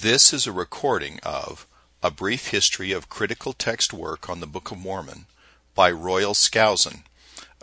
[0.00, 1.66] This is a recording of
[2.04, 5.26] A Brief History of Critical Text Work on the Book of Mormon
[5.74, 7.02] by Royal Skousen,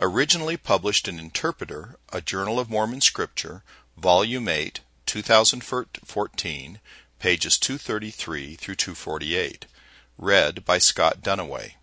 [0.02, 3.62] originally published in Interpreter, a Journal of Mormon Scripture,
[3.96, 6.80] Volume 8, 2014,
[7.18, 9.64] pages 233 through 248,
[10.18, 11.76] read by Scott Dunaway.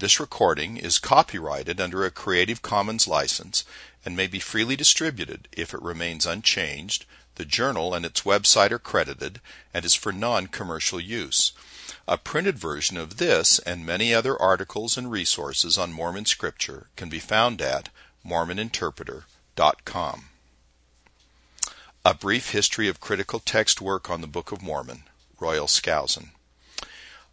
[0.00, 3.64] This recording is copyrighted under a Creative Commons license
[4.04, 7.06] and may be freely distributed if it remains unchanged.
[7.38, 9.40] The journal and its website are credited
[9.72, 11.52] and is for non-commercial use.
[12.08, 17.08] A printed version of this and many other articles and resources on Mormon scripture can
[17.08, 17.90] be found at
[18.26, 20.24] mormoninterpreter.com.
[22.04, 25.04] A Brief History of Critical Text Work on the Book of Mormon,
[25.38, 26.30] Royal Skousen.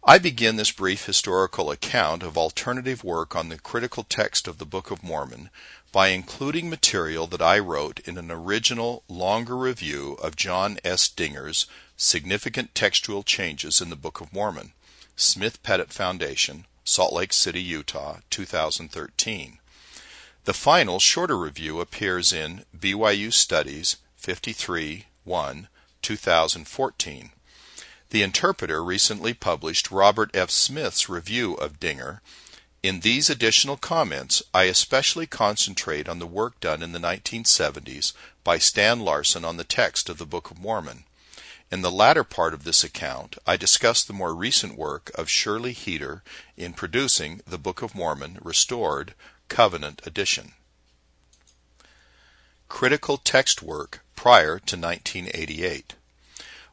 [0.08, 4.64] I begin this brief historical account of alternative work on the critical text of the
[4.64, 5.50] Book of Mormon
[5.90, 11.08] by including material that I wrote in an original, longer review of John S.
[11.08, 14.74] Dinger's Significant Textual Changes in the Book of Mormon,
[15.16, 19.58] Smith Pettit Foundation, Salt Lake City, Utah, 2013.
[20.44, 25.68] The final, shorter review appears in BYU Studies 53 1,
[26.00, 27.32] 2014.
[28.10, 30.48] The Interpreter recently published Robert F.
[30.48, 32.22] Smith's review of Dinger.
[32.80, 38.12] In these additional comments, I especially concentrate on the work done in the 1970s
[38.44, 41.02] by Stan Larson on the text of the Book of Mormon.
[41.68, 45.72] In the latter part of this account, I discuss the more recent work of Shirley
[45.72, 46.22] Heater
[46.56, 49.14] in producing the Book of Mormon Restored
[49.48, 50.52] Covenant Edition.
[52.68, 55.94] Critical text work prior to 1988.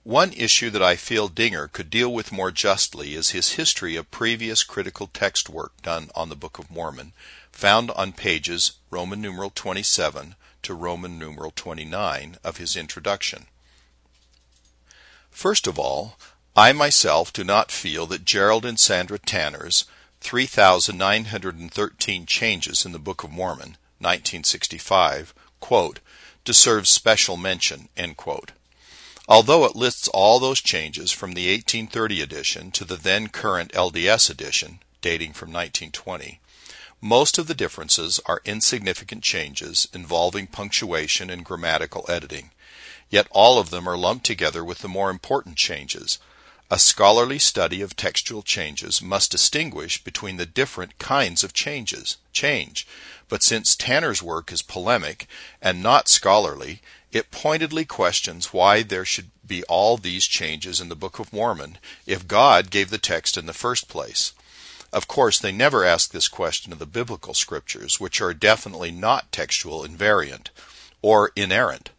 [0.03, 4.11] One issue that I feel Dinger could deal with more justly is his history of
[4.11, 7.13] previous critical text work done on the Book of Mormon,
[7.53, 13.45] found on pages Roman numeral 27 to Roman numeral 29 of his introduction.
[15.31, 16.17] First of all,
[16.53, 19.85] I myself do not feel that Gerald and Sandra Tanner's
[20.19, 26.01] 3,913 changes in the Book of Mormon, 1965, quote,
[26.43, 28.51] deserves special mention, end quote.
[29.27, 34.29] Although it lists all those changes from the 1830 edition to the then current LDS
[34.29, 36.41] edition, dating from 1920,
[36.99, 42.51] most of the differences are insignificant changes involving punctuation and grammatical editing,
[43.09, 46.19] yet all of them are lumped together with the more important changes.
[46.71, 52.87] A scholarly study of textual changes must distinguish between the different kinds of changes, change,
[53.29, 55.27] but since Tanner's work is polemic
[55.61, 56.81] and not scholarly,
[57.11, 61.77] it pointedly questions why there should be all these changes in the Book of Mormon
[62.07, 64.33] if God gave the text in the first place.
[64.91, 69.31] Of course, they never ask this question of the biblical scriptures, which are definitely not
[69.31, 70.49] textual invariant
[71.01, 71.89] or inerrant.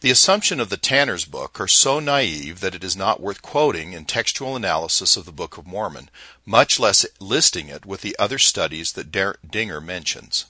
[0.00, 3.94] The assumption of the Tanner's book are so naive that it is not worth quoting
[3.94, 6.10] in textual analysis of the Book of Mormon,
[6.44, 10.44] much less listing it with the other studies that Dinger mentions.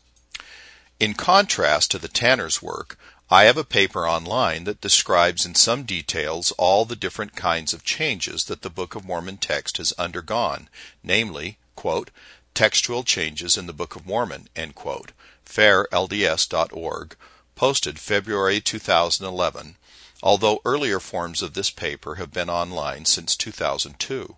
[0.98, 2.98] In contrast to the Tanner's work,
[3.30, 7.84] I have a paper online that describes in some details all the different kinds of
[7.84, 10.68] changes that the Book of Mormon text has undergone,
[11.04, 12.10] namely, quote,
[12.54, 15.12] textual changes in the Book of Mormon, end quote,
[15.44, 17.16] fairlds.org,
[17.56, 19.76] posted February 2011,
[20.22, 24.36] although earlier forms of this paper have been online since 2002.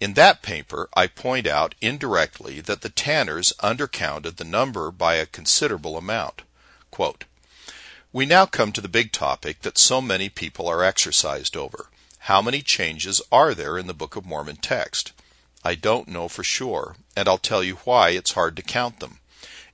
[0.00, 5.26] In that paper, I point out indirectly that the Tanners undercounted the number by a
[5.26, 6.42] considerable amount.
[6.90, 7.24] Quote,
[8.12, 11.90] we now come to the big topic that so many people are exercised over.
[12.20, 15.12] How many changes are there in the Book of Mormon text?
[15.62, 19.18] I don't know for sure, and I'll tell you why it's hard to count them.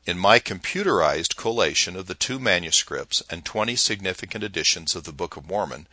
[0.06, 5.38] In my computerized collation of the two manuscripts and 20 significant editions of the Book
[5.38, 5.88] of Mormon,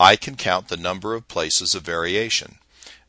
[0.00, 2.58] I can count the number of places of variation.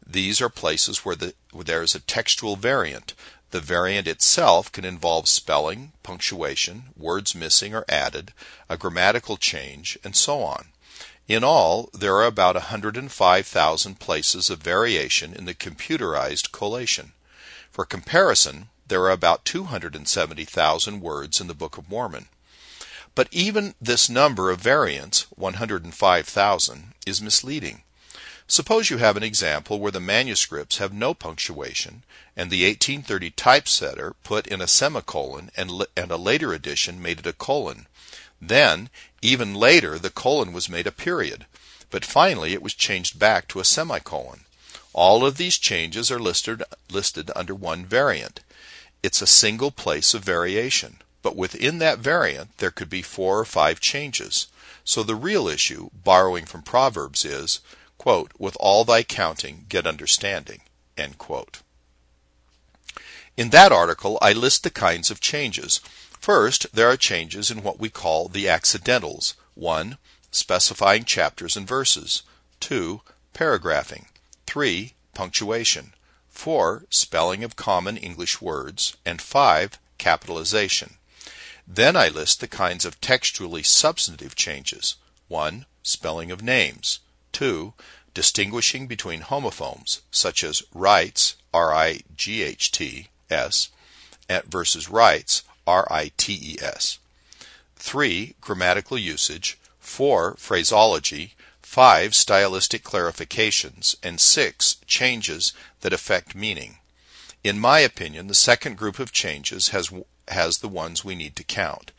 [0.05, 3.15] These are places where, the, where there is a textual variant,
[3.49, 8.31] the variant itself can involve spelling, punctuation, words missing or added,
[8.69, 10.67] a grammatical change, and so on.
[11.27, 17.13] In all, there are about 105,000 places of variation in the computerized collation.
[17.71, 22.27] For comparison, there are about 270,000 words in the Book of Mormon.
[23.15, 27.83] But even this number of variants, 105,000, is misleading.
[28.47, 32.03] Suppose you have an example where the manuscripts have no punctuation,
[32.35, 37.27] and the 1830 typesetter put in a semicolon and, and a later edition made it
[37.27, 37.87] a colon.
[38.41, 38.89] Then,
[39.21, 41.45] even later, the colon was made a period,
[41.89, 44.41] but finally it was changed back to a semicolon.
[44.91, 48.41] All of these changes are listed, listed under one variant.
[49.03, 53.45] It's a single place of variation, but within that variant there could be four or
[53.45, 54.47] five changes.
[54.85, 57.59] So the real issue, borrowing from Proverbs, is
[57.97, 60.61] quote, with all thy counting get understanding,
[60.97, 61.61] end quote.
[63.37, 65.79] In that article, I list the kinds of changes.
[66.19, 69.35] First, there are changes in what we call the accidentals.
[69.55, 69.97] 1.
[70.31, 72.23] Specifying chapters and verses.
[72.59, 73.01] 2.
[73.33, 74.07] Paragraphing.
[74.47, 74.93] 3.
[75.13, 75.93] Punctuation.
[76.33, 76.83] 4.
[76.89, 78.97] Spelling of common English words.
[79.05, 79.79] And 5.
[79.97, 80.95] Capitalization.
[81.65, 84.95] Then I list the kinds of textually substantive changes.
[85.29, 85.65] 1.
[85.83, 86.99] Spelling of names.
[87.31, 87.73] 2.
[88.13, 92.09] Distinguishing between homophones, such as rights, R-I-G-H-T-S,
[94.45, 96.99] versus rights, R-I-T-E-S.
[97.77, 98.35] 3.
[98.41, 99.57] Grammatical usage.
[99.79, 100.35] 4.
[100.37, 101.35] Phraseology.
[101.73, 102.13] 5.
[102.13, 103.95] Stylistic clarifications.
[104.03, 104.75] And 6.
[104.85, 106.77] Changes that affect meaning.
[107.43, 109.91] In my opinion, the second group of changes has,
[110.27, 111.91] has the ones we need to count.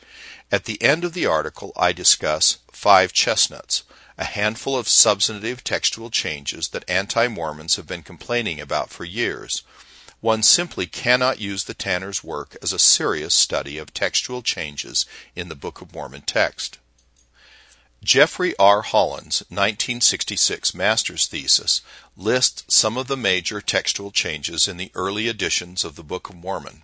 [0.52, 3.82] At the end of the article, I discuss five chestnuts,
[4.16, 9.64] a handful of substantive textual changes that anti Mormons have been complaining about for years.
[10.20, 15.04] One simply cannot use the Tanner's work as a serious study of textual changes
[15.34, 16.78] in the Book of Mormon text.
[18.04, 18.82] Jeffrey R.
[18.82, 21.80] Holland's 1966 master's thesis
[22.18, 26.36] lists some of the major textual changes in the early editions of the Book of
[26.36, 26.82] Mormon.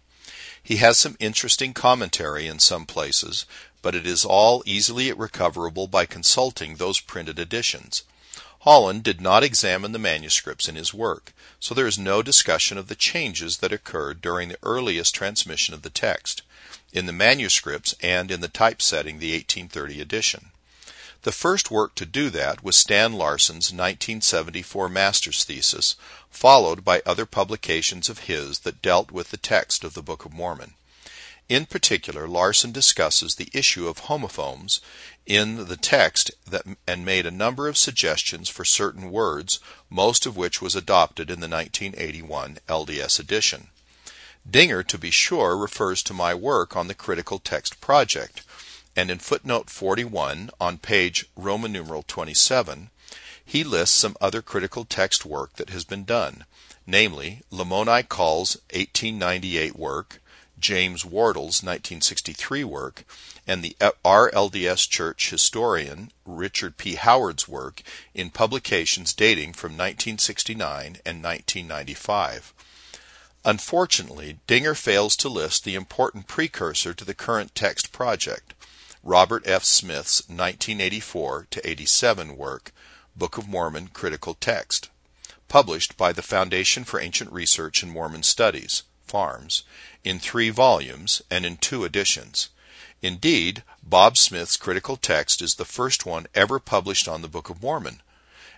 [0.62, 3.44] He has some interesting commentary in some places,
[3.82, 8.02] but it is all easily recoverable by consulting those printed editions.
[8.60, 12.88] Holland did not examine the manuscripts in his work, so there is no discussion of
[12.88, 16.40] the changes that occurred during the earliest transmission of the text,
[16.94, 20.49] in the manuscripts and in the typesetting the 1830 edition.
[21.22, 25.96] The first work to do that was Stan Larson's 1974 master's thesis,
[26.30, 30.32] followed by other publications of his that dealt with the text of the Book of
[30.32, 30.74] Mormon.
[31.50, 34.80] In particular, Larson discusses the issue of homophones
[35.26, 40.36] in the text that, and made a number of suggestions for certain words, most of
[40.36, 43.66] which was adopted in the 1981 LDS edition.
[44.48, 48.42] Dinger, to be sure, refers to my work on the Critical Text Project,
[48.96, 52.90] and in footnote 41 on page Roman numeral 27,
[53.44, 56.44] he lists some other critical text work that has been done,
[56.86, 60.20] namely Lamoni Call's 1898 work,
[60.58, 63.04] James Wardle's 1963 work,
[63.46, 66.94] and the RLDS Church historian Richard P.
[66.94, 67.82] Howard's work
[68.14, 72.52] in publications dating from 1969 and 1995.
[73.44, 78.52] Unfortunately, Dinger fails to list the important precursor to the current text project,
[79.02, 79.64] Robert F.
[79.64, 82.70] Smith's 1984 87 work,
[83.16, 84.90] Book of Mormon Critical Text,
[85.48, 89.62] published by the Foundation for Ancient Research and Mormon Studies, FARMS,
[90.04, 92.50] in three volumes and in two editions.
[93.00, 97.62] Indeed, Bob Smith's critical text is the first one ever published on the Book of
[97.62, 98.02] Mormon,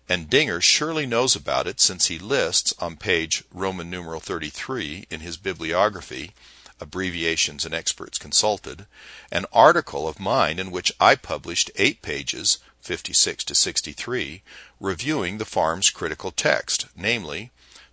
[0.09, 5.21] and Dinger surely knows about it since he lists on page Roman numeral 33 in
[5.21, 6.33] his bibliography
[6.83, 8.87] abbreviations and experts consulted,
[9.31, 14.43] an article of mine in which I published eight pages, 56 to 63,
[14.81, 17.51] reviewing the FARMS critical text, namely,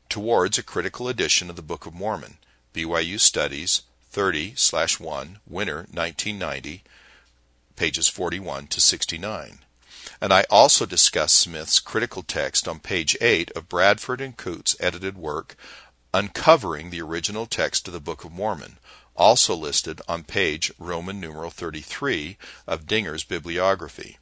[0.10, 2.38] Towards a Critical Edition of the Book of Mormon,
[2.74, 4.56] BYU Studies 30
[5.00, 6.84] 1, Winter 1990,
[7.76, 9.60] pages 41 to 69.
[10.20, 15.16] And I also discuss Smith's critical text on page 8 of Bradford and Coutts' edited
[15.16, 15.56] work
[16.14, 18.78] uncovering the original text of the Book of Mormon,
[19.16, 24.18] also listed on page Roman numeral 33 of Dinger's bibliography.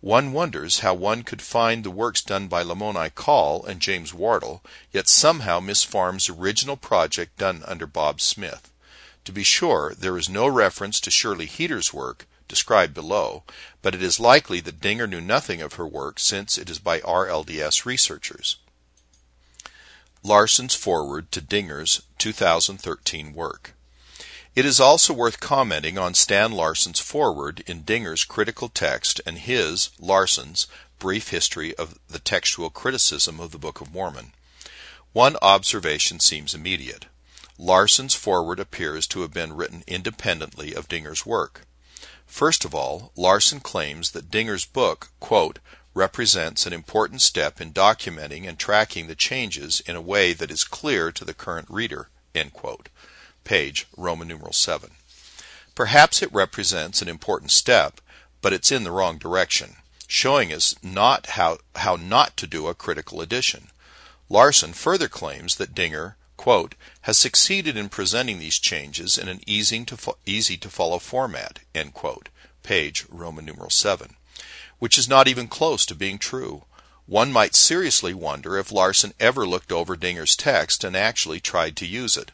[0.00, 4.62] One wonders how one could find the works done by Lamoni Call and James Wardle,
[4.92, 8.70] yet somehow miss FARMS original project done under Bob Smith.
[9.24, 13.44] To be sure, there is no reference to Shirley Heater's work, described below,
[13.80, 17.00] but it is likely that Dinger knew nothing of her work since it is by
[17.00, 18.56] RLDS researchers.
[20.26, 23.74] Larson's foreword to Dinger's 2013 work.
[24.56, 29.90] It is also worth commenting on Stan Larson's foreword in Dinger's critical text and his,
[30.00, 30.66] Larson's,
[30.98, 34.32] brief history of the textual criticism of the Book of Mormon.
[35.12, 37.04] One observation seems immediate.
[37.58, 41.66] Larson's foreword appears to have been written independently of Dinger's work.
[42.24, 45.58] First of all, Larson claims that Dinger's book, quote,
[45.94, 50.64] represents an important step in documenting and tracking the changes in a way that is
[50.64, 52.08] clear to the current reader.
[53.44, 54.90] Page Roman numeral 7.
[55.74, 58.00] Perhaps it represents an important step,
[58.42, 59.76] but it's in the wrong direction,
[60.08, 63.68] showing us not how, how not to do a critical edition.
[64.28, 69.84] Larson further claims that Dinger, quote, has succeeded in presenting these changes in an easy
[69.84, 72.28] to, fo- easy to follow format, end quote,
[72.62, 74.16] page Roman numeral 7
[74.78, 76.64] which is not even close to being true.
[77.06, 81.86] one might seriously wonder if Larson ever looked over Dinger's text and actually tried to
[81.86, 82.32] use it.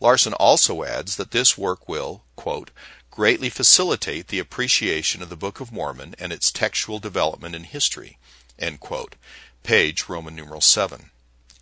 [0.00, 2.70] Larson also adds that this work will, quote,
[3.10, 8.18] greatly facilitate the appreciation of the Book of Mormon and its textual development in history,
[9.62, 11.10] page Roman numeral 7.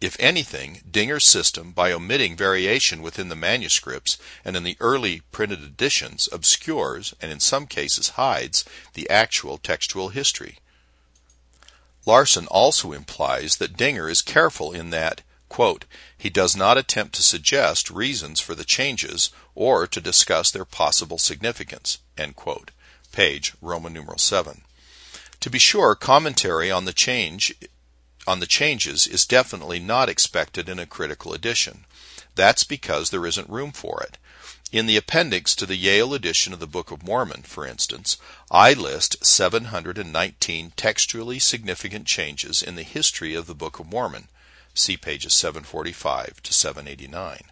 [0.02, 5.62] If anything, Dinger's system, by omitting variation within the manuscripts and in the early printed
[5.62, 10.58] editions, obscures, and in some cases hides, the actual textual history.
[12.04, 15.84] Larson also implies that Dinger is careful in that, quote,
[16.18, 21.16] he does not attempt to suggest reasons for the changes or to discuss their possible
[21.16, 21.98] significance,
[22.34, 22.72] quote,
[23.12, 24.62] page Roman numeral 7.
[25.38, 27.54] To be sure, commentary on the change
[28.26, 31.84] on the changes is definitely not expected in a critical edition.
[32.34, 34.18] That's because there isn't room for it.
[34.72, 38.16] In the appendix to the Yale edition of the Book of Mormon, for instance,
[38.50, 44.28] I list 719 textually significant changes in the history of the Book of Mormon.
[44.72, 47.42] See pages 745 to 789.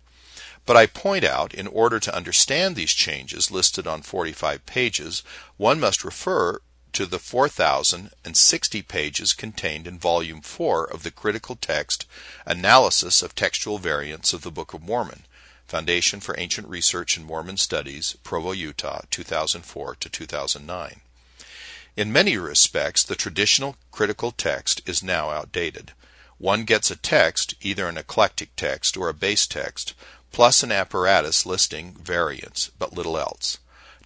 [0.64, 5.22] But I point out, in order to understand these changes listed on 45 pages,
[5.58, 6.60] one must refer
[6.92, 12.06] to the 4,060 pages contained in Volume 4 of the Critical Text
[12.46, 15.24] Analysis of Textual Variants of the Book of Mormon,
[15.66, 21.00] Foundation for Ancient Research in Mormon Studies, Provo, Utah, 2004 to 2009.
[21.96, 25.92] In many respects, the traditional critical text is now outdated.
[26.38, 29.94] One gets a text, either an eclectic text or a base text,
[30.32, 33.58] plus an apparatus listing variants, but little else.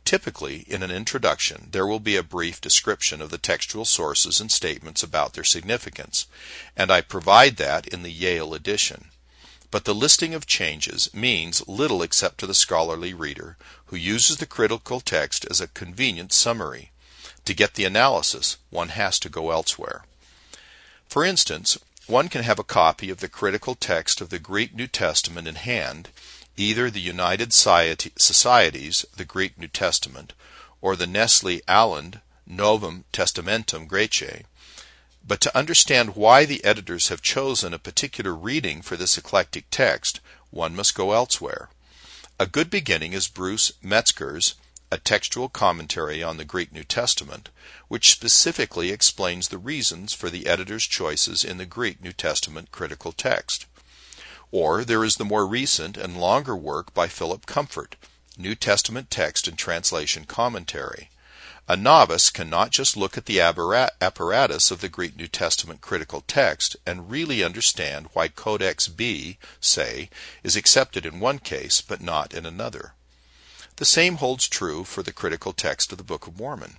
[0.05, 4.53] Typically, in an introduction, there will be a brief description of the textual sources and
[4.53, 6.27] statements about their significance,
[6.77, 9.07] and I provide that in the Yale edition.
[9.71, 13.57] But the listing of changes means little except to the scholarly reader,
[13.87, 16.91] who uses the critical text as a convenient summary.
[17.47, 20.05] To get the analysis, one has to go elsewhere.
[21.09, 24.87] For instance, one can have a copy of the critical text of the Greek New
[24.87, 26.11] Testament in hand
[26.57, 30.33] either the United Societies, the Greek New Testament,
[30.81, 34.45] or the Nestle Aland Novum Testamentum Graece,
[35.27, 40.21] but to understand why the editors have chosen a particular reading for this eclectic text,
[40.51, 41.71] one must go elsewhere.
[42.39, 44.55] A good beginning is Bruce Metzger's
[44.91, 47.49] A Textual Commentary on the Greek New Testament,
[47.89, 53.13] which specifically explains the reasons for the editor's choices in the Greek New Testament critical
[53.13, 53.65] text.
[54.55, 57.97] Or there is the more recent and longer work by Philip Comfort,
[58.39, 61.11] New Testament Text and Translation Commentary.
[61.67, 66.77] A novice cannot just look at the apparatus of the Greek New Testament critical text
[66.87, 70.09] and really understand why Codex B, say,
[70.45, 72.93] is accepted in one case but not in another.
[73.79, 76.77] The same holds true for the critical text of the Book of Mormon.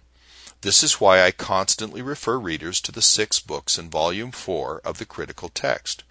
[0.61, 4.97] This is why I constantly refer readers to the six books in Volume 4 of
[4.97, 6.05] the critical text.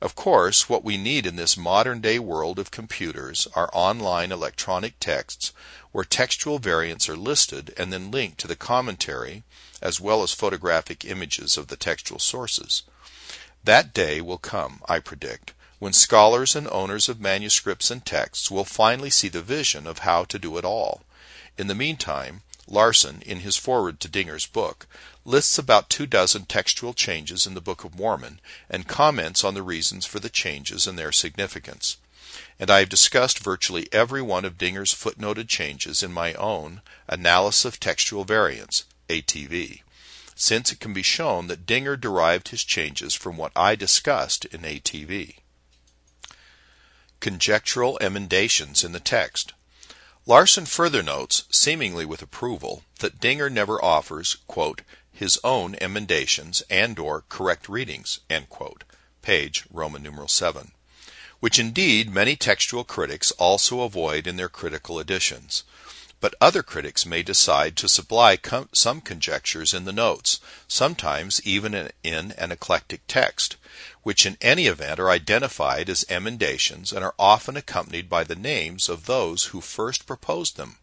[0.00, 5.00] Of course, what we need in this modern day world of computers are online electronic
[5.00, 5.52] texts
[5.90, 9.42] where textual variants are listed and then linked to the commentary
[9.80, 12.82] as well as photographic images of the textual sources.
[13.64, 18.64] That day will come, I predict, when scholars and owners of manuscripts and texts will
[18.64, 21.02] finally see the vision of how to do it all.
[21.56, 24.86] In the meantime, Larson, in his foreword to Dinger's book,
[25.26, 28.40] lists about two dozen textual changes in the Book of Mormon
[28.70, 31.96] and comments on the reasons for the changes and their significance.
[32.60, 37.64] And I have discussed virtually every one of Dinger's footnoted changes in my own Analysis
[37.64, 39.82] of Textual Variants, ATV,
[40.34, 44.60] since it can be shown that Dinger derived his changes from what I discussed in
[44.60, 45.36] ATV.
[47.20, 49.52] Conjectural emendations in the text.
[50.28, 54.82] Larson further notes, seemingly with approval, that Dinger never offers, quote,
[55.16, 58.20] his own emendations and or correct readings,
[59.22, 60.72] page Roman numeral 7,
[61.40, 65.64] which indeed many textual critics also avoid in their critical editions.
[66.20, 68.38] But other critics may decide to supply
[68.72, 73.56] some conjectures in the notes, sometimes even in, in an eclectic text,
[74.02, 78.88] which in any event are identified as emendations and are often accompanied by the names
[78.88, 80.78] of those who first proposed them.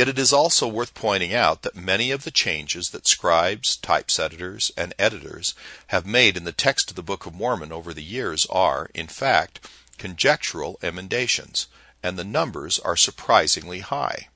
[0.00, 4.72] Yet it is also worth pointing out that many of the changes that scribes, typesetters,
[4.74, 5.52] and editors
[5.88, 9.08] have made in the text of the Book of Mormon over the years are, in
[9.08, 11.66] fact, conjectural emendations,
[12.02, 14.28] and the numbers are surprisingly high.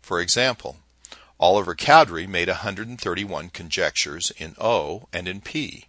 [0.00, 0.78] For example,
[1.38, 5.84] Oliver Cowdery made 131 conjectures in O and in P.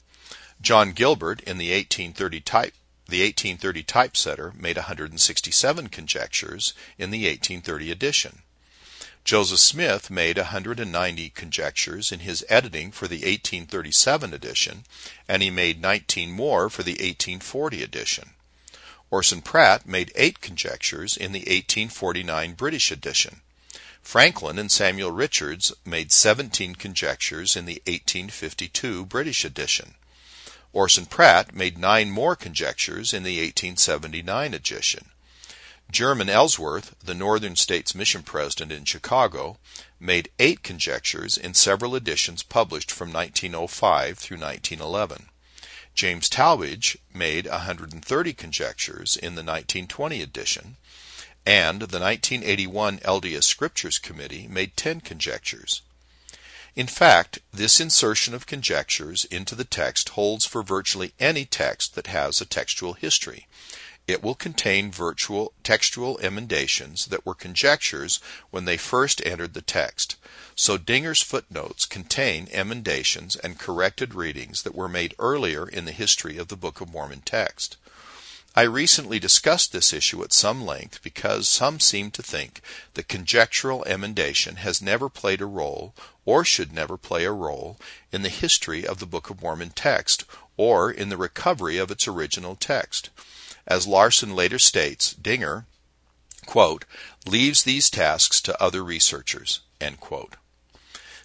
[0.60, 2.74] John Gilbert in the 1830 type
[3.08, 8.42] the 1830 typesetter made 167 conjectures in the 1830 edition.
[9.30, 14.86] Joseph Smith made 190 conjectures in his editing for the 1837 edition,
[15.28, 18.32] and he made 19 more for the 1840 edition.
[19.12, 23.42] Orson Pratt made eight conjectures in the 1849 British edition.
[24.02, 29.94] Franklin and Samuel Richards made 17 conjectures in the 1852 British edition.
[30.74, 35.12] Orson Pratt made nine more conjectures in the 1879 edition.
[35.92, 39.58] German Ellsworth, the Northern States Mission President in Chicago,
[40.00, 45.30] made eight conjectures in several editions published from 1905 through 1911.
[45.96, 50.78] James Talmage made 130 conjectures in the 1920 edition,
[51.44, 55.82] and the 1981 LDS Scriptures Committee made 10 conjectures.
[56.76, 62.08] In fact, this insertion of conjectures into the text holds for virtually any text that
[62.08, 63.48] has a textual history.
[64.10, 70.16] It will contain virtual textual emendations that were conjectures when they first entered the text.
[70.56, 76.40] So Dinger's footnotes contain emendations and corrected readings that were made earlier in the history
[76.40, 77.78] of the Book of Mormon text.
[78.56, 82.62] I recently discussed this issue at some length because some seem to think
[82.96, 85.94] that conjectural emendation has never played a role,
[86.26, 87.78] or should never play a role,
[88.12, 90.26] in the history of the Book of Mormon text,
[90.58, 93.12] or in the recovery of its original text.
[93.70, 95.68] As Larson later states, Dinger,
[96.48, 96.86] quote,
[97.28, 99.60] leaves these tasks to other researchers.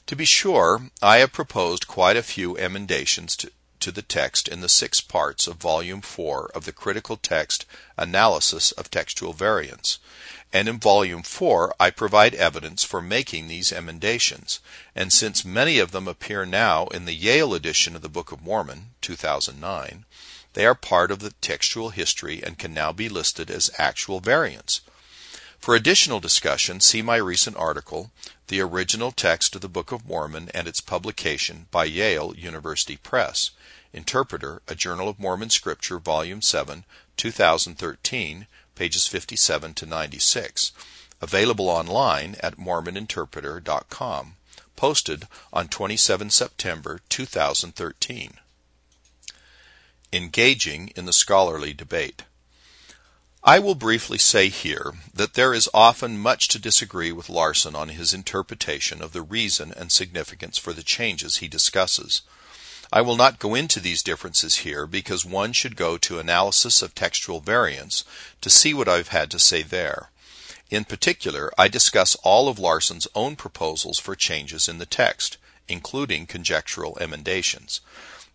[0.06, 4.60] To be sure, I have proposed quite a few emendations to, to the text in
[4.60, 7.64] the six parts of Volume 4 of the Critical Text
[7.96, 9.98] Analysis of Textual Variants.
[10.52, 14.60] And in Volume 4 I provide evidence for making these emendations,
[14.94, 18.42] and since many of them appear now in the Yale edition of the Book of
[18.42, 20.04] Mormon, 2009,
[20.54, 24.80] they are part of the textual history and can now be listed as actual variants.
[25.58, 28.10] For additional discussion, see my recent article,
[28.48, 33.50] The Original Text of the Book of Mormon and Its Publication by Yale University Press.
[33.92, 36.84] Interpreter, A Journal of Mormon Scripture, Volume 7,
[37.16, 40.72] 2013, pages 57 to 96.
[41.22, 44.36] Available online at mormoninterpreter.com.
[44.76, 48.38] Posted on 27 September 2013.
[50.14, 52.22] Engaging in the scholarly debate.
[53.42, 57.88] I will briefly say here that there is often much to disagree with Larson on
[57.88, 62.22] his interpretation of the reason and significance for the changes he discusses.
[62.92, 66.94] I will not go into these differences here because one should go to analysis of
[66.94, 68.04] textual variants
[68.40, 70.10] to see what I've had to say there.
[70.70, 76.26] In particular, I discuss all of Larson's own proposals for changes in the text, including
[76.26, 77.80] conjectural emendations,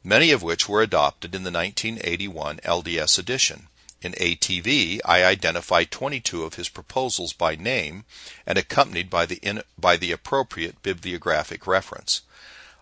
[0.03, 3.67] many of which were adopted in the 1981 LDS edition.
[4.01, 8.05] In ATV, I identify 22 of his proposals by name
[8.45, 12.21] and accompanied by the, in, by the appropriate bibliographic reference.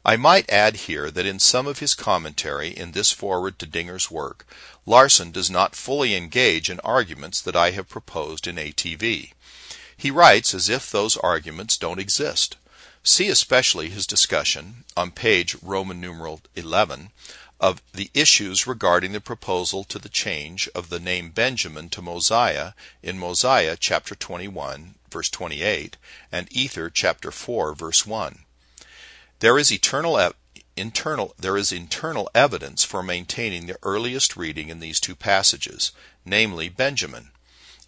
[0.06, 4.10] I might add here that in some of his commentary in this forward to Dinger's
[4.10, 4.45] work,
[4.86, 9.34] Larson does not fully engage in arguments that I have proposed in ATV.
[9.97, 12.56] He writes as if those arguments don't exist.
[13.03, 17.12] See especially his discussion, on page Roman numeral 11,
[17.60, 22.73] of the issues regarding the proposal to the change of the name Benjamin to Mosiah
[23.01, 25.97] in Mosiah chapter 21 verse 28
[26.31, 28.39] and Ether chapter 4 verse 1.
[29.39, 30.19] There is eternal
[30.75, 35.91] internal there is internal evidence for maintaining the earliest reading in these two passages,
[36.23, 37.29] namely Benjamin.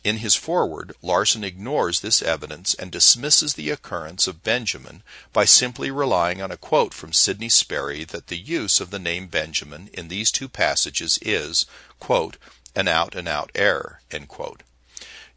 [0.03, 5.91] In his foreword, Larson ignores this evidence and dismisses the occurrence of Benjamin by simply
[5.91, 10.07] relying on a quote from Sidney Sperry that the use of the name Benjamin in
[10.07, 11.65] these two passages is,
[11.99, 12.37] quote,
[12.75, 14.01] an out and out error,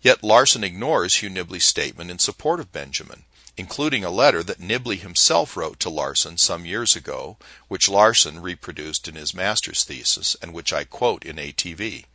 [0.00, 3.24] Yet Larson ignores Hugh Nibley's statement in support of Benjamin
[3.56, 7.36] including a letter that Nibley himself wrote to Larson some years ago,
[7.68, 12.06] which Larson reproduced in his master's thesis, and which I quote in ATV.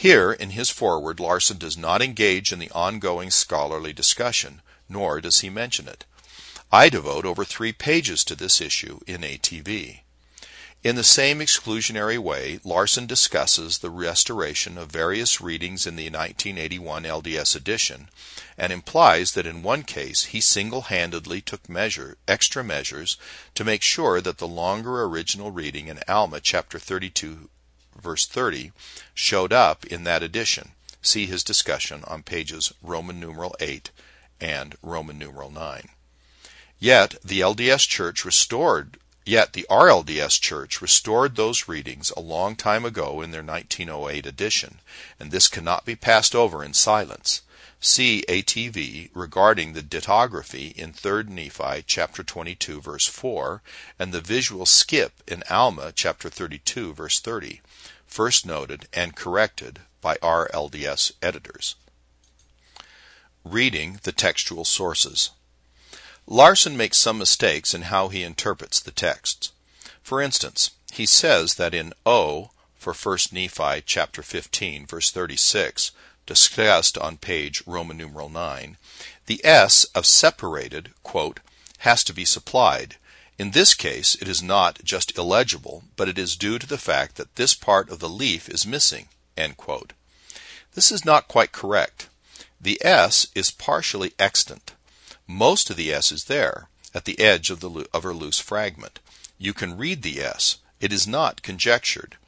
[0.00, 5.40] Here, in his foreword, Larson does not engage in the ongoing scholarly discussion, nor does
[5.40, 6.06] he mention it.
[6.72, 10.00] I devote over three pages to this issue in ATV.
[10.82, 17.02] In the same exclusionary way, Larson discusses the restoration of various readings in the 1981
[17.02, 18.08] LDS edition
[18.56, 23.18] and implies that in one case he single-handedly took measure, extra measures
[23.54, 27.50] to make sure that the longer original reading in Alma chapter 32
[28.00, 28.72] verse 30
[29.14, 30.72] showed up in that edition.
[31.02, 33.90] See his discussion on pages Roman numeral 8
[34.40, 35.88] and Roman numeral 9.
[36.78, 42.84] Yet the LDS Church restored Yet the RLDS Church restored those readings a long time
[42.84, 44.80] ago in their 1908 edition,
[45.20, 47.42] and this cannot be passed over in silence.
[47.82, 53.62] See ATV regarding the dittography in 3 Nephi chapter 22 verse 4
[53.98, 57.62] and the visual skip in Alma chapter 32 verse 30,
[58.06, 61.74] first noted and corrected by RLDS editors.
[63.44, 65.30] Reading the textual sources.
[66.26, 69.52] Larson makes some mistakes in how he interprets the texts.
[70.02, 75.92] For instance, he says that in O for 1 Nephi chapter 15 verse 36,
[76.30, 78.76] discussed on page Roman numeral 9,
[79.26, 81.40] the S of separated, quote,
[81.78, 82.94] has to be supplied.
[83.36, 87.16] In this case, it is not just illegible, but it is due to the fact
[87.16, 89.92] that this part of the leaf is missing, end quote.
[90.74, 92.08] This is not quite correct.
[92.60, 94.74] The S is partially extant.
[95.26, 99.00] Most of the S is there, at the edge of, the, of her loose fragment.
[99.36, 100.58] You can read the S.
[100.80, 102.18] It is not conjectured.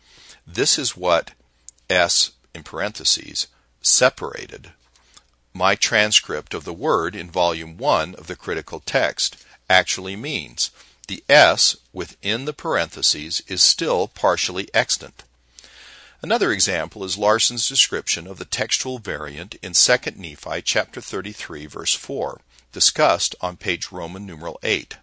[0.44, 1.34] This is what
[1.88, 3.46] S, in parentheses,
[3.82, 4.72] separated,
[5.54, 9.36] my transcript of the word in volume 1 of the critical text,
[9.68, 10.70] actually means.
[11.08, 15.24] The S within the parentheses is still partially extant.
[16.22, 21.94] Another example is Larson's description of the textual variant in 2 Nephi chapter 33 verse
[21.94, 22.40] 4,
[22.72, 24.96] discussed on page Roman numeral 8.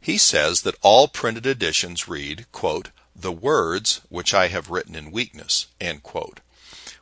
[0.00, 5.10] He says that all printed editions read, quote, the words which I have written in
[5.10, 5.66] weakness,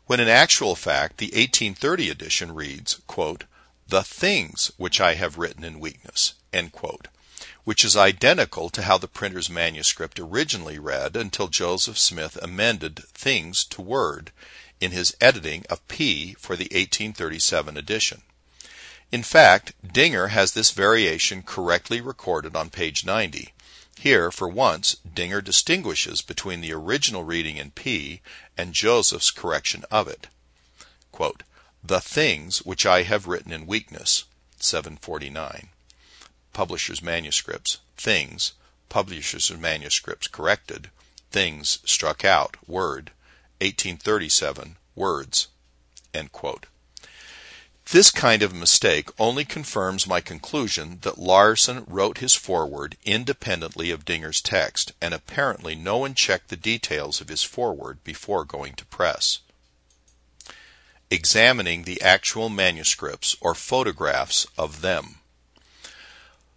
[0.09, 3.44] when in actual fact the 1830 edition reads, quote,
[3.87, 6.33] the things which I have written in weakness,
[7.64, 13.64] which is identical to how the printer's manuscript originally read until Joseph Smith amended things
[13.66, 14.33] to word
[14.81, 18.23] in his editing of P for the 1837 edition.
[19.12, 23.53] In fact, Dinger has this variation correctly recorded on page 90.
[23.99, 28.21] Here, for once, Dinger distinguishes between the original reading in P
[28.59, 30.27] and Joseph's correction of it.
[31.12, 31.44] Quote,
[31.83, 34.25] the things which I have written in weakness,
[34.59, 35.68] 749
[36.53, 38.53] publisher's manuscripts, things,
[38.88, 40.90] publisher's manuscripts corrected,
[41.31, 43.12] things struck out, word,
[43.61, 45.47] 1837, words.
[47.90, 54.05] This kind of mistake only confirms my conclusion that Larson wrote his foreword independently of
[54.05, 58.85] Dinger's text, and apparently no one checked the details of his foreword before going to
[58.85, 59.38] press.
[61.11, 65.20] Examining the actual manuscripts or photographs of them.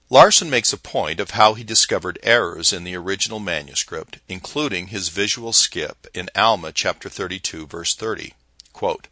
[0.10, 5.08] Larson makes a point of how he discovered errors in the original manuscript, including his
[5.08, 8.34] visual skip in Alma chapter 32 verse 30.
[8.74, 9.08] Quote,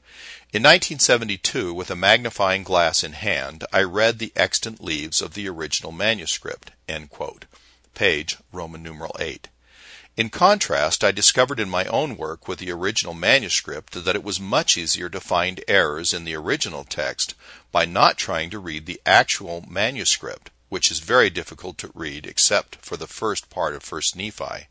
[0.51, 5.47] in 1972, with a magnifying glass in hand, I read the extant leaves of the
[5.47, 6.71] original manuscript.
[7.93, 9.47] Page Roman numeral 8.
[10.17, 14.39] In contrast, I discovered in my own work with the original manuscript that it was
[14.39, 17.35] much easier to find errors in the original text
[17.71, 22.77] by not trying to read the actual manuscript which is very difficult to read except
[22.77, 24.67] for the first part of 1 Nephi,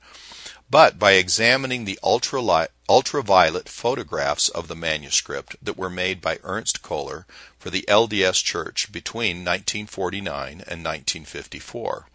[0.70, 7.24] but by examining the ultraviolet photographs of the manuscript that were made by Ernst Koehler
[7.58, 12.06] for the LDS Church between 1949 and 1954.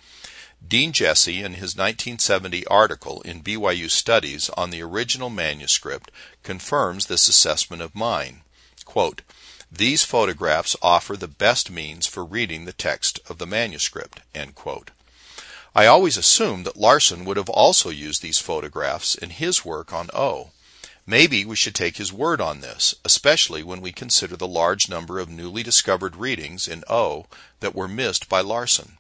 [0.66, 6.10] Dean Jessee, in his 1970 article in BYU Studies on the original manuscript,
[6.42, 8.42] confirms this assessment of mine.
[8.86, 9.24] Quote,
[9.70, 14.22] these photographs offer the best means for reading the text of the manuscript.
[15.76, 20.12] I always assumed that Larson would have also used these photographs in his work on
[20.14, 20.52] O.
[21.08, 25.20] Maybe we should take his word on this, especially when we consider the large number
[25.20, 27.26] of newly discovered readings in O
[27.60, 28.98] that were missed by Larson.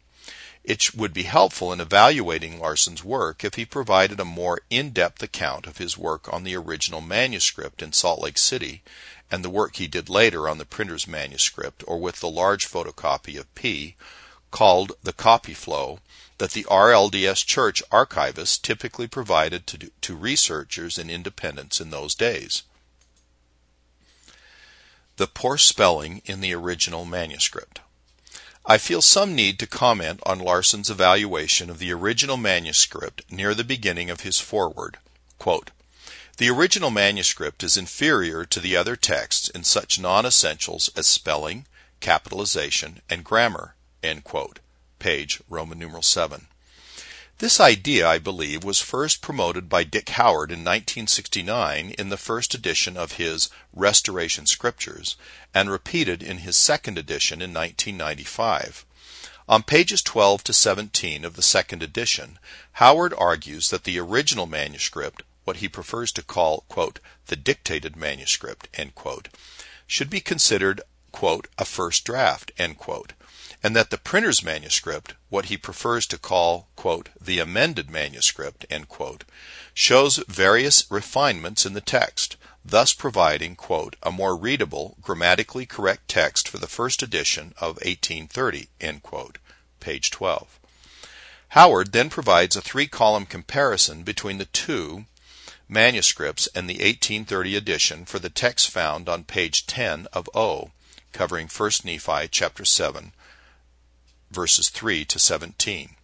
[0.64, 5.22] It would be helpful in evaluating Larson's work if he provided a more in depth
[5.22, 8.82] account of his work on the original manuscript in Salt Lake City
[9.30, 13.38] and the work he did later on the printer's manuscript or with the large photocopy
[13.38, 13.96] of P,
[14.52, 16.00] called the copy flow,
[16.38, 22.63] that the RLDS Church archivists typically provided to, to researchers and independents in those days.
[25.17, 27.82] The poor spelling in the original manuscript.
[28.65, 33.63] I feel some need to comment on Larson's evaluation of the original manuscript near the
[33.63, 34.98] beginning of his foreword.
[35.38, 35.72] Quote,
[36.38, 41.67] the original manuscript is inferior to the other texts in such non-essentials as spelling,
[42.00, 43.76] capitalization, and grammar.
[45.04, 46.48] Page Roman numeral 7.
[47.39, 52.54] This idea, I believe, was first promoted by Dick Howard in 1969 in the first
[52.54, 55.18] edition of his Restoration Scriptures,
[55.54, 58.86] and repeated in his second edition in 1995.
[59.50, 62.39] On pages 12 to 17 of the second edition,
[62.80, 68.70] Howard argues that the original manuscript what he prefers to call, quote, the dictated manuscript,
[68.96, 69.28] quote,
[69.86, 70.80] should be considered,
[71.12, 72.54] quote, a first draft,
[73.63, 79.23] and that the printer's manuscript, what he prefers to call, quote, the amended manuscript, quote,
[79.73, 86.49] shows various refinements in the text, thus providing, quote, a more readable, grammatically correct text
[86.49, 89.38] for the first edition of 1830, end quote,
[89.80, 90.60] page 12.
[91.49, 95.06] Howard then provides a three column comparison between the two
[95.69, 100.71] manuscripts and the 1830 edition for the text found on page 10 of O,
[101.13, 103.13] covering 1 Nephi chapter 7,
[104.34, 105.96] verses 3 to 17.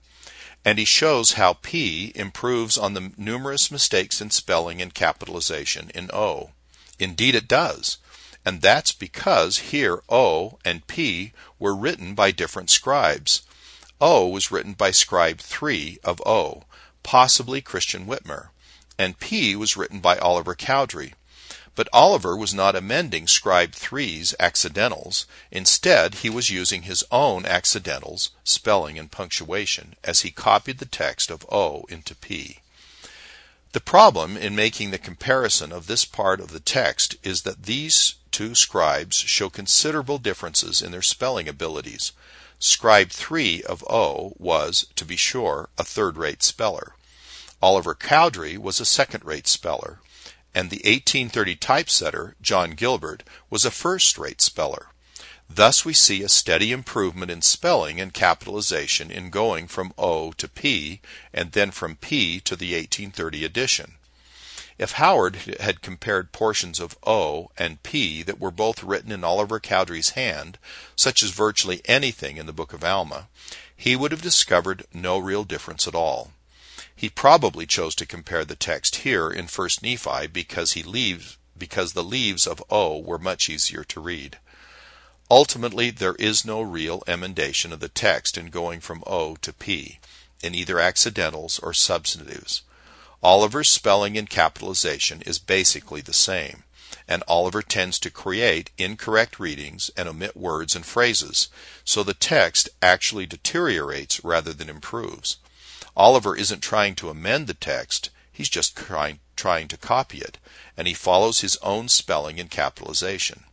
[0.63, 6.09] And he shows how P improves on the numerous mistakes in spelling and capitalization in
[6.13, 6.51] O.
[6.99, 7.97] Indeed, it does.
[8.45, 13.41] And that's because here O and P were written by different scribes.
[14.01, 16.63] O was written by scribe 3 of O,
[17.03, 18.49] possibly Christian Whitmer,
[18.97, 21.13] and P was written by Oliver Cowdery.
[21.79, 25.25] But Oliver was not amending scribe 3's accidentals.
[25.49, 31.31] Instead, he was using his own accidentals, spelling and punctuation, as he copied the text
[31.31, 32.57] of O into P.
[33.71, 38.15] The problem in making the comparison of this part of the text is that these
[38.29, 42.11] two scribes show considerable differences in their spelling abilities.
[42.59, 46.95] Scribe 3 of O was, to be sure, a third rate speller.
[47.61, 49.99] Oliver Cowdery was a second rate speller,
[50.53, 54.87] and the 1830 typesetter, John Gilbert, was a first rate speller.
[55.49, 60.47] Thus we see a steady improvement in spelling and capitalization in going from O to
[60.47, 61.01] P,
[61.33, 63.93] and then from P to the 1830 edition.
[64.77, 69.59] If Howard had compared portions of O and P that were both written in Oliver
[69.59, 70.57] Cowdery's hand,
[70.95, 73.27] such as virtually anything in the Book of Alma,
[73.75, 76.31] he would have discovered no real difference at all.
[76.99, 81.93] He probably chose to compare the text here in 1 Nephi because he leaves because
[81.93, 84.37] the leaves of O were much easier to read.
[85.31, 89.99] Ultimately, there is no real emendation of the text in going from O to P,
[90.43, 92.63] in either accidentals or substantives.
[93.23, 96.65] Oliver's spelling and capitalization is basically the same,
[97.07, 101.47] and Oliver tends to create incorrect readings and omit words and phrases,
[101.85, 105.37] so the text actually deteriorates rather than improves.
[105.99, 110.37] Oliver isn't trying to amend the text, he's just trying, trying to copy it,
[110.77, 113.43] and he follows his own spelling and capitalization.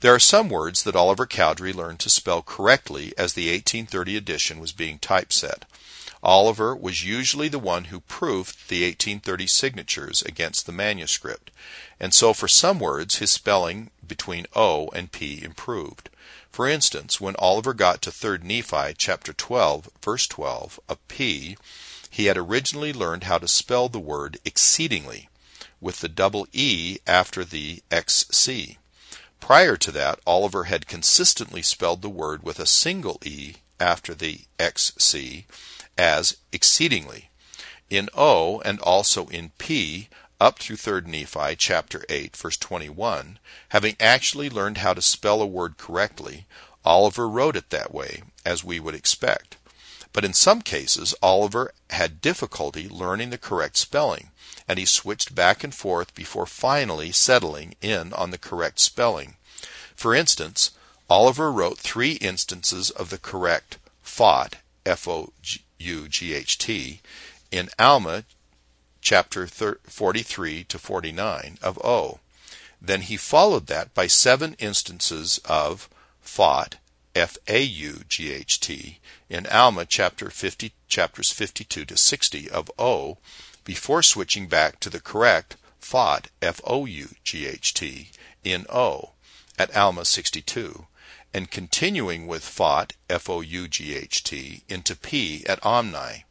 [0.00, 4.60] There are some words that Oliver Cowdery learned to spell correctly as the 1830 edition
[4.60, 5.66] was being typeset.
[6.22, 11.50] Oliver was usually the one who proofed the 1830 signatures against the manuscript,
[12.00, 16.08] and so for some words his spelling between O and P improved.
[16.52, 21.56] For instance, when Oliver got to 3 Nephi chapter 12, verse 12 a P,
[22.10, 25.30] he had originally learned how to spell the word exceedingly
[25.80, 28.76] with the double E after the XC.
[29.40, 34.42] Prior to that, Oliver had consistently spelled the word with a single E after the
[34.58, 35.46] XC
[35.96, 37.30] as exceedingly.
[37.88, 40.08] In O and also in P,
[40.42, 45.46] up through 3 Nephi chapter 8 verse 21, having actually learned how to spell a
[45.46, 46.46] word correctly,
[46.84, 49.56] Oliver wrote it that way, as we would expect.
[50.12, 54.30] But in some cases, Oliver had difficulty learning the correct spelling,
[54.66, 59.36] and he switched back and forth before finally settling in on the correct spelling.
[59.94, 60.72] For instance,
[61.08, 65.32] Oliver wrote three instances of the correct fought, F O
[65.78, 67.00] U G H T,
[67.52, 68.24] in Alma
[69.02, 72.20] chapter 43 to 49 of O.
[72.80, 75.90] Then he followed that by seven instances of
[76.22, 76.76] fought,
[77.14, 82.70] F A U G H T, in Alma chapter 50, chapters 52 to 60 of
[82.78, 83.18] O,
[83.64, 88.10] before switching back to the correct fought, F O U G H T,
[88.42, 89.10] in O,
[89.58, 90.86] at Alma 62
[91.34, 96.24] and continuing with fought, F-O-U-G-H-T, into P at Omni.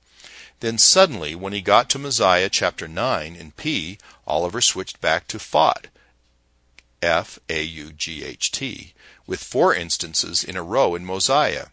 [0.61, 3.97] Then suddenly, when he got to Mosiah chapter 9 in P,
[4.27, 5.87] Oliver switched back to fought,
[7.01, 8.93] F-A-U-G-H-T,
[9.25, 11.67] with four instances in a row in Mosiah.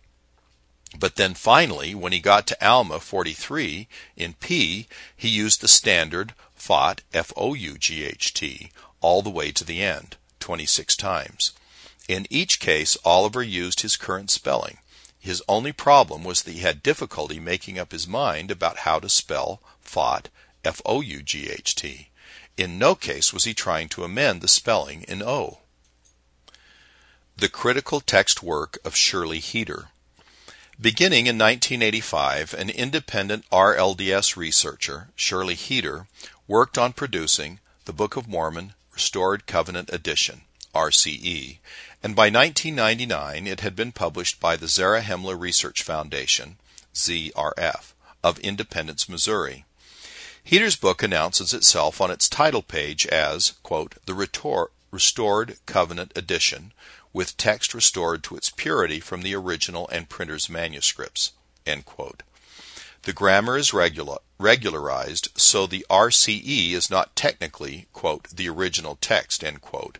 [0.98, 6.32] But then finally, when he got to Alma 43 in P, he used the standard
[6.54, 8.70] fought, F-O-U-G-H-T,
[9.02, 11.52] all the way to the end, 26 times.
[12.08, 14.78] In each case, Oliver used his current spelling.
[15.28, 19.10] His only problem was that he had difficulty making up his mind about how to
[19.10, 20.30] spell fought,
[20.64, 22.08] F O U G H T.
[22.56, 25.58] In no case was he trying to amend the spelling in O.
[27.36, 29.90] The critical text work of Shirley Heater.
[30.80, 36.06] Beginning in 1985, an independent RLDS researcher, Shirley Heater,
[36.46, 40.40] worked on producing the Book of Mormon Restored Covenant Edition,
[40.74, 41.58] RCE,
[42.02, 46.56] and by 1999 it had been published by the Zarahemla Research Foundation,
[46.94, 49.64] ZRF, of Independence, Missouri.
[50.42, 56.72] Heater's book announces itself on its title page as, quote, the Retor- Restored Covenant Edition,
[57.12, 61.32] with text restored to its purity from the original and printer's manuscripts.
[63.02, 69.44] The grammar is regular, regularized, so the RCE is not technically, quote, the original text,
[69.60, 69.98] quote,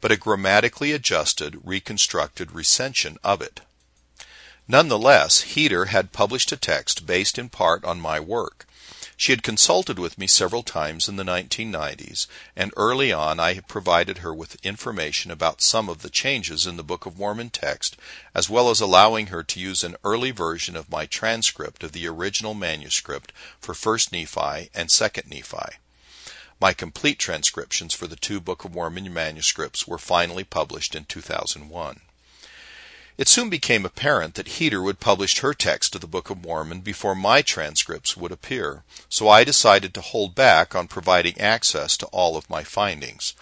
[0.00, 3.60] but a grammatically adjusted, reconstructed recension of it.
[4.68, 8.66] Nonetheless, Heater had published a text based in part on my work,
[9.20, 13.68] she had consulted with me several times in the 1990s, and early on I had
[13.68, 17.98] provided her with information about some of the changes in the Book of Mormon text,
[18.34, 22.06] as well as allowing her to use an early version of my transcript of the
[22.06, 25.76] original manuscript for 1st Nephi and 2nd Nephi.
[26.60, 32.00] My complete transcriptions for the two Book of Mormon manuscripts were finally published in 2001.
[33.16, 36.80] It soon became apparent that Heater would publish her text of the Book of Mormon
[36.80, 42.06] before my transcripts would appear, so I decided to hold back on providing access to
[42.06, 43.32] all of my findings.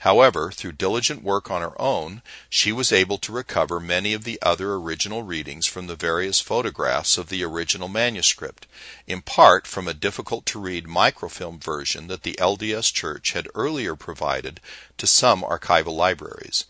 [0.00, 4.38] However, through diligent work on her own, she was able to recover many of the
[4.40, 8.66] other original readings from the various photographs of the original manuscript,
[9.06, 13.94] in part from a difficult to read microfilm version that the LDS Church had earlier
[13.94, 14.58] provided
[14.96, 16.64] to some archival libraries.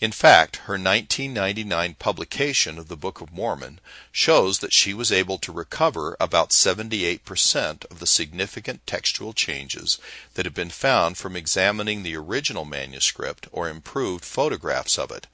[0.00, 5.36] In fact, her 1999 publication of the Book of Mormon shows that she was able
[5.36, 9.98] to recover about 78% of the significant textual changes
[10.34, 15.26] that have been found from examining the original manuscript or improved photographs of it.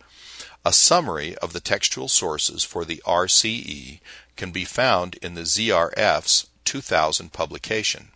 [0.64, 4.00] A summary of the textual sources for the RCE
[4.34, 8.08] can be found in the ZRF's 2000 publication.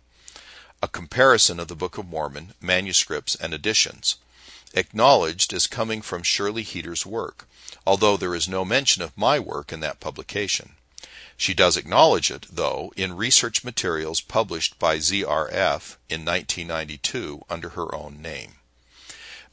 [0.83, 4.17] A comparison of the Book of Mormon manuscripts and editions
[4.73, 7.47] acknowledged as coming from Shirley Heater's work,
[7.85, 10.73] although there is no mention of my work in that publication.
[11.37, 17.93] She does acknowledge it, though, in research materials published by ZRF in 1992 under her
[17.95, 18.55] own name.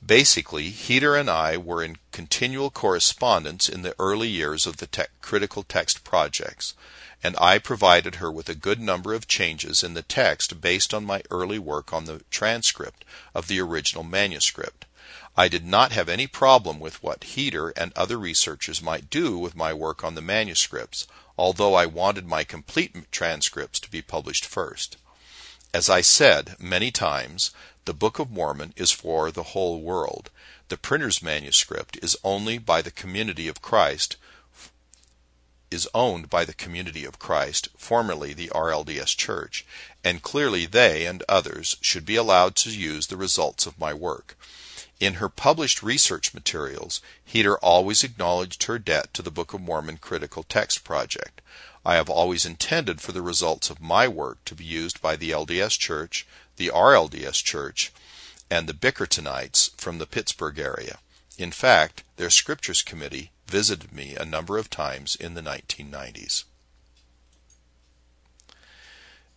[0.05, 5.05] Basically, Heater and I were in continual correspondence in the early years of the te-
[5.23, 6.75] critical text projects,
[7.23, 11.05] and I provided her with a good number of changes in the text based on
[11.05, 13.05] my early work on the transcript
[13.35, 14.85] of the original manuscript.
[15.39, 19.55] I did not have any problem with what Heater and other researchers might do with
[19.55, 21.07] my work on the manuscripts,
[21.39, 24.97] although I wanted my complete transcripts to be published first.
[25.73, 27.53] As I said many times,
[27.85, 30.31] the Book of Mormon is for the whole world.
[30.71, 34.17] The printer's manuscript is only by the community of Christ
[35.71, 39.65] is owned by the community of Christ, formerly the RLDS Church,
[40.03, 44.37] and clearly they and others should be allowed to use the results of my work.
[45.01, 49.99] In her published research materials, Heater always acknowledged her debt to the Book of Mormon
[49.99, 51.41] Critical Text Project.
[51.87, 55.31] I have always intended for the results of my work to be used by the
[55.31, 57.93] LDS Church, the RLDS Church,
[58.51, 60.99] and the Bickertonites from the Pittsburgh area.
[61.39, 66.43] In fact, their Scriptures Committee visited me a number of times in the 1990s.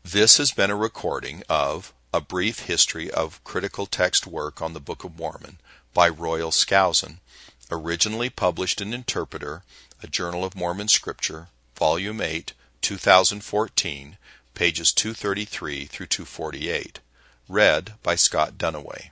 [0.04, 4.82] This has been a recording of a Brief History of Critical Text Work on the
[4.82, 5.60] Book of Mormon
[5.93, 7.19] by Royal Skousen,
[7.71, 9.63] originally published in Interpreter,
[10.04, 11.47] a Journal of Mormon Scripture,
[11.78, 14.17] Volume 8, 2014,
[14.54, 17.00] pages 233 through 248.
[17.47, 19.12] Read by Scott Dunaway.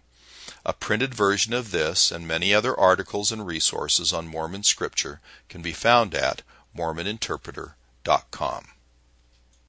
[0.65, 5.61] A printed version of this and many other articles and resources on Mormon Scripture can
[5.61, 6.41] be found at
[6.77, 8.65] mormoninterpreter.com.